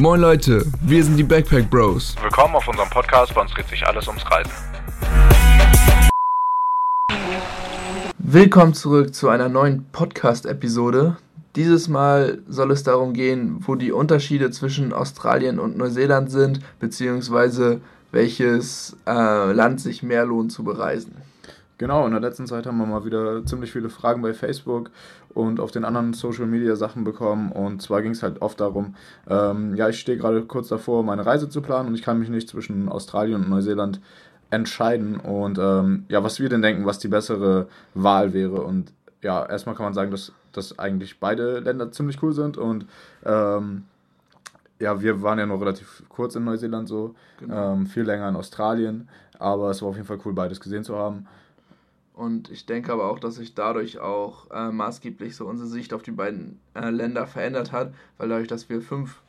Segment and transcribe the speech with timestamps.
[0.00, 2.16] Moin Leute, wir sind die Backpack Bros.
[2.22, 4.50] Willkommen auf unserem Podcast, bei uns dreht sich alles ums Reisen.
[8.16, 11.18] Willkommen zurück zu einer neuen Podcast-Episode.
[11.54, 17.82] Dieses Mal soll es darum gehen, wo die Unterschiede zwischen Australien und Neuseeland sind, beziehungsweise
[18.10, 21.14] welches äh, Land sich mehr lohnt zu bereisen.
[21.80, 24.90] Genau, in der letzten Zeit haben wir mal wieder ziemlich viele Fragen bei Facebook
[25.32, 27.50] und auf den anderen Social Media Sachen bekommen.
[27.52, 31.24] Und zwar ging es halt oft darum, ähm, ja, ich stehe gerade kurz davor, meine
[31.24, 33.98] Reise zu planen und ich kann mich nicht zwischen Australien und Neuseeland
[34.50, 35.20] entscheiden.
[35.20, 38.60] Und ähm, ja, was wir denn denken, was die bessere Wahl wäre.
[38.60, 42.84] Und ja, erstmal kann man sagen, dass, dass eigentlich beide Länder ziemlich cool sind und
[43.24, 43.84] ähm,
[44.78, 47.72] ja, wir waren ja noch relativ kurz in Neuseeland so, genau.
[47.72, 50.94] ähm, viel länger in Australien, aber es war auf jeden Fall cool, beides gesehen zu
[50.94, 51.26] haben.
[52.20, 56.02] Und ich denke aber auch, dass sich dadurch auch äh, maßgeblich so unsere Sicht auf
[56.02, 59.22] die beiden äh, Länder verändert hat, weil dadurch, dass wir fünf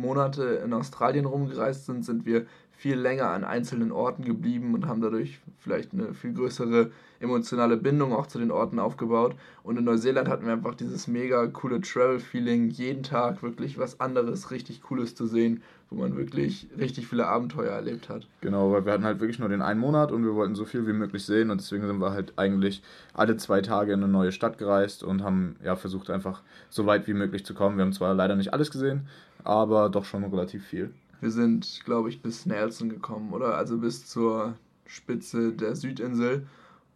[0.00, 2.46] Monate in Australien rumgereist sind, sind wir
[2.78, 8.12] viel länger an einzelnen Orten geblieben und haben dadurch vielleicht eine viel größere emotionale Bindung
[8.12, 9.34] auch zu den Orten aufgebaut.
[9.64, 14.52] Und in Neuseeland hatten wir einfach dieses mega coole Travel-Feeling, jeden Tag wirklich was anderes,
[14.52, 18.28] richtig Cooles zu sehen, wo man wirklich richtig viele Abenteuer erlebt hat.
[18.42, 20.86] Genau, weil wir hatten halt wirklich nur den einen Monat und wir wollten so viel
[20.86, 22.82] wie möglich sehen und deswegen sind wir halt eigentlich
[23.14, 27.08] alle zwei Tage in eine neue Stadt gereist und haben ja versucht einfach so weit
[27.08, 27.76] wie möglich zu kommen.
[27.76, 29.08] Wir haben zwar leider nicht alles gesehen,
[29.44, 30.92] aber doch schon relativ viel.
[31.20, 33.56] Wir sind, glaube ich, bis Nelson gekommen, oder?
[33.56, 34.54] Also bis zur
[34.86, 36.46] Spitze der Südinsel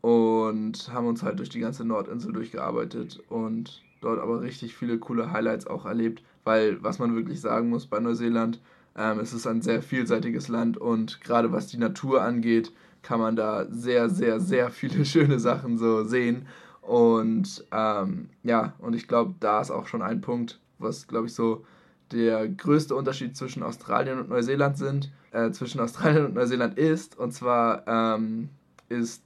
[0.00, 5.32] und haben uns halt durch die ganze Nordinsel durchgearbeitet und dort aber richtig viele coole
[5.32, 8.60] Highlights auch erlebt, weil was man wirklich sagen muss bei Neuseeland,
[8.96, 13.36] ähm, es ist ein sehr vielseitiges Land und gerade was die Natur angeht, kann man
[13.36, 16.46] da sehr, sehr, sehr viele schöne Sachen so sehen.
[16.82, 21.34] Und ähm, ja, und ich glaube, da ist auch schon ein Punkt, was, glaube ich,
[21.34, 21.64] so
[22.12, 27.18] der größte Unterschied zwischen Australien und Neuseeland sind, äh, zwischen Australien und Neuseeland ist.
[27.18, 28.48] Und zwar ähm,
[28.88, 29.22] ist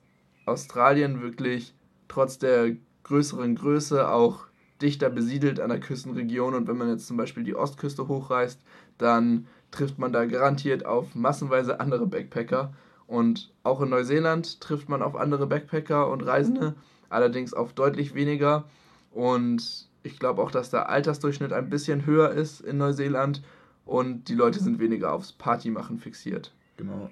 [0.46, 1.74] Australien wirklich
[2.08, 4.46] trotz der größeren Größe auch
[4.80, 6.54] dichter besiedelt an der Küstenregion.
[6.54, 8.60] Und wenn man jetzt zum Beispiel die Ostküste hochreist,
[8.98, 12.72] dann trifft man da garantiert auf massenweise andere Backpacker.
[13.06, 16.74] Und auch in Neuseeland trifft man auf andere Backpacker und Reisende,
[17.08, 18.64] allerdings auf deutlich weniger.
[19.10, 23.42] Und ich glaube auch, dass der Altersdurchschnitt ein bisschen höher ist in Neuseeland
[23.84, 26.52] und die Leute sind weniger aufs Partymachen fixiert.
[26.76, 27.10] Genau.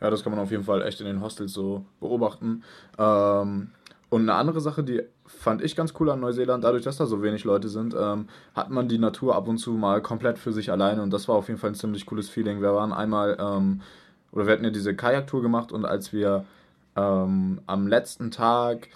[0.00, 2.62] Ja, das kann man auf jeden Fall echt in den Hostels so beobachten.
[2.98, 3.70] Ähm,
[4.08, 7.22] und eine andere Sache, die fand ich ganz cool an Neuseeland, dadurch, dass da so
[7.22, 10.72] wenig Leute sind, ähm, hat man die Natur ab und zu mal komplett für sich
[10.72, 12.60] alleine und das war auf jeden Fall ein ziemlich cooles Feeling.
[12.60, 13.82] Wir waren einmal, ähm,
[14.32, 16.44] oder wir hatten ja diese Kajaktour gemacht und als wir
[16.96, 18.88] ähm, am letzten Tag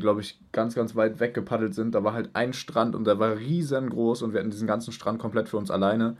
[0.00, 1.94] glaube ich, ganz, ganz weit weg gepaddelt sind.
[1.94, 5.18] Da war halt ein Strand und der war riesengroß und wir hatten diesen ganzen Strand
[5.18, 6.16] komplett für uns alleine.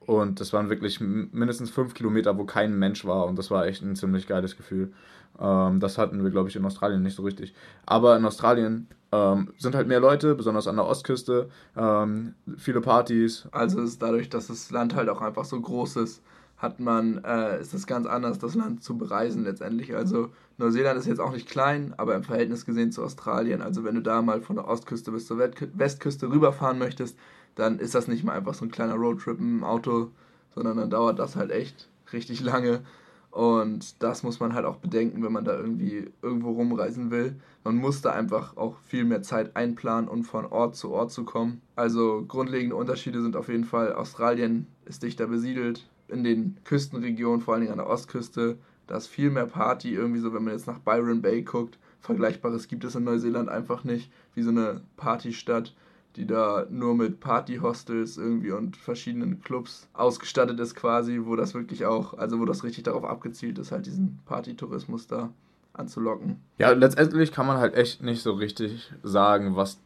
[0.00, 3.26] Und das waren wirklich mindestens fünf Kilometer, wo kein Mensch war.
[3.26, 4.92] Und das war echt ein ziemlich geiles Gefühl.
[5.38, 7.54] Ähm, das hatten wir, glaube ich, in Australien nicht so richtig.
[7.84, 11.50] Aber in Australien ähm, sind halt mehr Leute, besonders an der Ostküste.
[11.76, 13.48] Ähm, viele Partys.
[13.52, 16.22] Also ist dadurch, dass das Land halt auch einfach so groß ist,
[16.58, 19.94] hat man, äh, ist es ganz anders, das Land zu bereisen letztendlich.
[19.94, 23.94] Also Neuseeland ist jetzt auch nicht klein, aber im Verhältnis gesehen zu Australien, also wenn
[23.94, 27.16] du da mal von der Ostküste bis zur Westküste rüberfahren möchtest,
[27.54, 30.10] dann ist das nicht mal einfach so ein kleiner Roadtrip im Auto,
[30.54, 32.82] sondern dann dauert das halt echt richtig lange.
[33.30, 37.36] Und das muss man halt auch bedenken, wenn man da irgendwie irgendwo rumreisen will.
[37.62, 41.24] Man muss da einfach auch viel mehr Zeit einplanen, um von Ort zu Ort zu
[41.24, 41.60] kommen.
[41.76, 47.54] Also grundlegende Unterschiede sind auf jeden Fall, Australien ist dichter besiedelt, in den Küstenregionen, vor
[47.54, 50.66] allen Dingen an der Ostküste, da ist viel mehr Party, irgendwie so, wenn man jetzt
[50.66, 51.78] nach Byron Bay guckt.
[52.00, 55.74] Vergleichbares gibt es in Neuseeland einfach nicht, wie so eine Partystadt,
[56.16, 61.84] die da nur mit Partyhostels irgendwie und verschiedenen Clubs ausgestattet ist quasi, wo das wirklich
[61.84, 65.30] auch, also wo das richtig darauf abgezielt ist, halt diesen Partytourismus da
[65.74, 66.40] anzulocken.
[66.58, 69.78] Ja, letztendlich kann man halt echt nicht so richtig sagen, was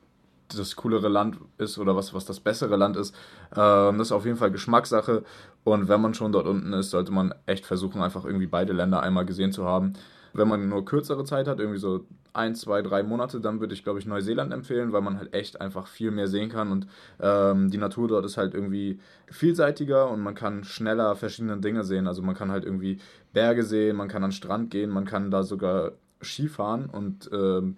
[0.58, 3.14] das coolere Land ist oder was, was das bessere Land ist.
[3.56, 5.24] Ähm, das ist auf jeden Fall Geschmackssache.
[5.64, 9.02] Und wenn man schon dort unten ist, sollte man echt versuchen, einfach irgendwie beide Länder
[9.02, 9.92] einmal gesehen zu haben.
[10.34, 13.84] Wenn man nur kürzere Zeit hat, irgendwie so ein, zwei, drei Monate, dann würde ich,
[13.84, 16.86] glaube ich, Neuseeland empfehlen, weil man halt echt einfach viel mehr sehen kann und
[17.20, 22.06] ähm, die Natur dort ist halt irgendwie vielseitiger und man kann schneller verschiedene Dinge sehen.
[22.06, 22.98] Also man kann halt irgendwie
[23.34, 27.76] Berge sehen, man kann an den Strand gehen, man kann da sogar Skifahren und ähm,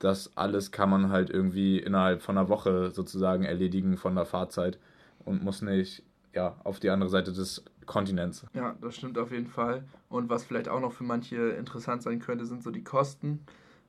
[0.00, 4.78] das alles kann man halt irgendwie innerhalb von einer Woche sozusagen erledigen von der Fahrzeit
[5.24, 6.02] und muss nicht
[6.32, 8.46] ja, auf die andere Seite des Kontinents.
[8.54, 9.84] Ja, das stimmt auf jeden Fall.
[10.08, 13.40] Und was vielleicht auch noch für manche interessant sein könnte, sind so die Kosten.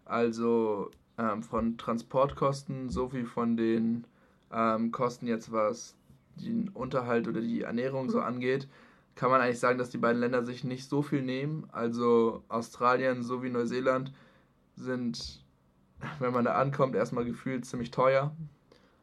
[0.05, 4.05] Also ähm, von Transportkosten sowie von den
[4.51, 5.95] ähm, Kosten jetzt, was
[6.35, 8.67] den Unterhalt oder die Ernährung so angeht,
[9.15, 11.67] kann man eigentlich sagen, dass die beiden Länder sich nicht so viel nehmen.
[11.71, 14.11] Also Australien sowie Neuseeland
[14.75, 15.40] sind,
[16.19, 18.31] wenn man da ankommt, erstmal gefühlt ziemlich teuer.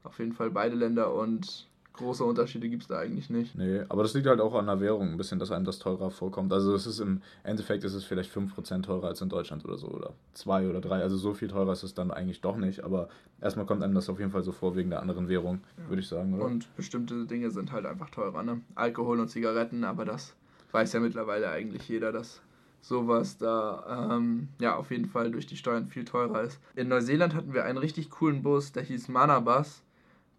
[0.04, 1.68] Auf jeden Fall beide Länder und
[1.98, 3.54] große Unterschiede gibt es da eigentlich nicht.
[3.56, 6.10] Nee, aber das liegt halt auch an der Währung ein bisschen, dass einem das teurer
[6.10, 6.52] vorkommt.
[6.52, 9.88] Also es ist im Endeffekt ist es vielleicht 5% teurer als in Deutschland oder so
[9.88, 11.02] oder 2 oder 3.
[11.02, 13.08] Also so viel teurer ist es dann eigentlich doch nicht, aber
[13.40, 15.88] erstmal kommt einem das auf jeden Fall so vor wegen der anderen Währung, ja.
[15.88, 16.44] würde ich sagen, oder?
[16.44, 18.60] Und bestimmte Dinge sind halt einfach teurer, ne?
[18.74, 20.34] Alkohol und Zigaretten, aber das
[20.70, 22.40] weiß ja mittlerweile eigentlich jeder, dass
[22.80, 26.60] sowas da ähm, ja auf jeden Fall durch die Steuern viel teurer ist.
[26.74, 29.82] In Neuseeland hatten wir einen richtig coolen Bus, der hieß Manabus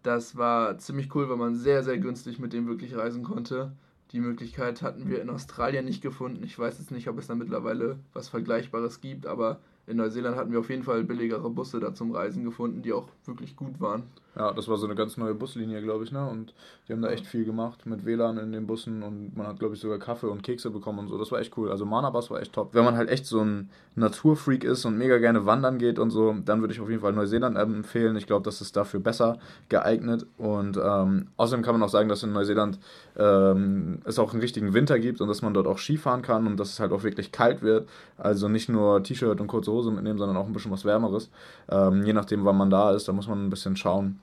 [0.02, 3.72] das war ziemlich cool, weil man sehr, sehr günstig mit dem wirklich reisen konnte.
[4.12, 6.42] Die Möglichkeit hatten wir in Australien nicht gefunden.
[6.42, 10.52] Ich weiß jetzt nicht, ob es da mittlerweile was Vergleichbares gibt, aber in Neuseeland hatten
[10.52, 14.04] wir auf jeden Fall billigere Busse da zum Reisen gefunden, die auch wirklich gut waren.
[14.36, 16.24] Ja, das war so eine ganz neue Buslinie, glaube ich, ne?
[16.24, 16.54] Und
[16.86, 19.74] die haben da echt viel gemacht mit WLAN in den Bussen und man hat, glaube
[19.74, 21.18] ich, sogar Kaffee und Kekse bekommen und so.
[21.18, 21.68] Das war echt cool.
[21.68, 22.72] Also Manabus war echt top.
[22.72, 26.34] Wenn man halt echt so ein Naturfreak ist und mega gerne wandern geht und so,
[26.44, 28.16] dann würde ich auf jeden Fall Neuseeland empfehlen.
[28.16, 29.38] Ich glaube, das ist dafür besser
[29.68, 30.26] geeignet.
[30.38, 32.78] Und ähm, außerdem kann man auch sagen, dass in Neuseeland
[33.18, 36.56] ähm, es auch einen richtigen Winter gibt und dass man dort auch Skifahren kann und
[36.56, 37.88] dass es halt auch wirklich kalt wird.
[38.16, 41.30] Also nicht nur T-Shirt und kurze Hose mitnehmen, sondern auch ein bisschen was Wärmeres.
[41.68, 44.20] Ähm, je nachdem, wann man da ist, da muss man ein bisschen schauen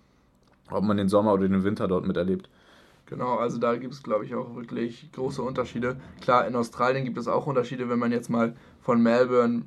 [0.69, 2.49] ob man den Sommer oder den Winter dort miterlebt.
[3.07, 5.95] Genau, also da gibt es, glaube ich, auch wirklich große Unterschiede.
[6.21, 9.63] Klar, in Australien gibt es auch Unterschiede, wenn man jetzt mal von Melbourne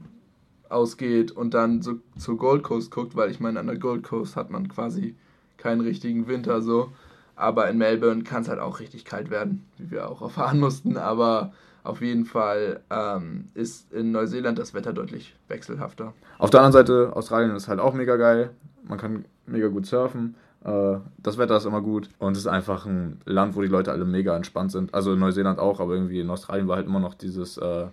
[0.69, 4.37] ausgeht und dann so zur Gold Coast guckt, weil ich meine, an der Gold Coast
[4.37, 5.17] hat man quasi
[5.57, 6.93] keinen richtigen Winter so.
[7.35, 10.99] Aber in Melbourne kann es halt auch richtig kalt werden, wie wir auch erfahren mussten.
[10.99, 11.53] Aber
[11.83, 16.13] auf jeden Fall ähm, ist in Neuseeland das Wetter deutlich wechselhafter.
[16.39, 18.51] Auf der anderen Seite, Australien ist halt auch mega geil.
[18.87, 20.35] Man kann mega gut surfen.
[20.65, 23.93] Äh, das Wetter ist immer gut und es ist einfach ein Land, wo die Leute
[23.93, 24.95] alle mega entspannt sind.
[24.95, 27.87] Also in Neuseeland auch, aber irgendwie in Australien war halt immer noch dieses äh,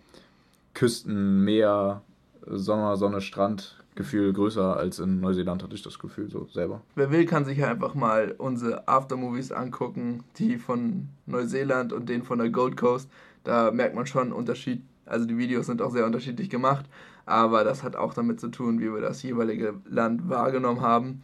[0.73, 2.01] Küsten, Meer,
[2.45, 6.81] Sommer, Sonne, Strand Gefühl größer als in Neuseeland, hatte ich das Gefühl so selber.
[6.93, 12.37] Wer will, kann sich einfach mal unsere Aftermovies angucken, die von Neuseeland und den von
[12.37, 13.09] der Gold Coast.
[13.43, 14.83] Da merkt man schon einen Unterschied.
[15.07, 16.85] Also die Videos sind auch sehr unterschiedlich gemacht,
[17.25, 21.23] aber das hat auch damit zu tun, wie wir das jeweilige Land wahrgenommen haben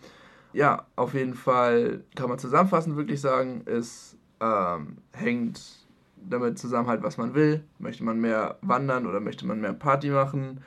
[0.53, 5.61] ja, auf jeden Fall kann man zusammenfassend wirklich sagen, es ähm, hängt
[6.29, 7.63] damit zusammen halt, was man will.
[7.79, 10.61] Möchte man mehr wandern oder möchte man mehr Party machen?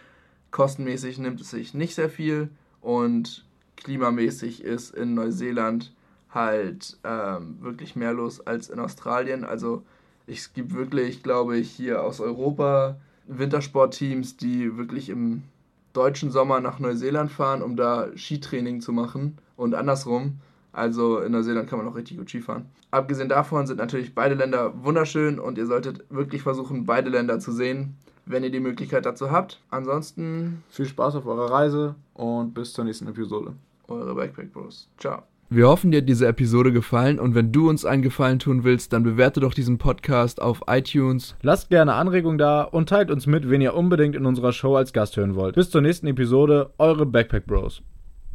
[0.50, 2.50] Kostenmäßig nimmt es sich nicht sehr viel
[2.80, 3.44] und
[3.76, 5.94] klimamäßig ist in Neuseeland
[6.30, 9.44] halt ähm, wirklich mehr los als in Australien.
[9.44, 9.84] Also
[10.26, 12.96] es gibt wirklich, glaube ich, hier aus Europa
[13.26, 15.42] Wintersportteams, die wirklich im
[15.96, 20.38] deutschen Sommer nach Neuseeland fahren, um da Skitraining zu machen und andersrum.
[20.72, 22.66] Also in Neuseeland kann man auch richtig gut Skifahren.
[22.90, 27.50] Abgesehen davon sind natürlich beide Länder wunderschön und ihr solltet wirklich versuchen, beide Länder zu
[27.52, 27.96] sehen,
[28.26, 29.60] wenn ihr die Möglichkeit dazu habt.
[29.70, 33.54] Ansonsten viel Spaß auf eurer Reise und bis zur nächsten Episode.
[33.88, 34.88] Eure Backpack Bros.
[34.98, 35.35] Ciao.
[35.48, 38.92] Wir hoffen, dir hat diese Episode gefallen und wenn du uns einen Gefallen tun willst,
[38.92, 41.36] dann bewerte doch diesen Podcast auf iTunes.
[41.40, 44.92] Lasst gerne Anregungen da und teilt uns mit, wen ihr unbedingt in unserer Show als
[44.92, 45.54] Gast hören wollt.
[45.54, 47.80] Bis zur nächsten Episode, eure Backpack Bros.